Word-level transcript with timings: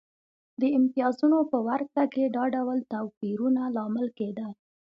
د 0.61 0.63
امتیازونو 0.77 1.37
په 1.51 1.57
ورکړه 1.67 2.03
کې 2.13 2.23
دا 2.35 2.43
ډول 2.55 2.79
توپیرونه 2.93 3.61
لامل 3.75 4.07
کېده. 4.17 4.47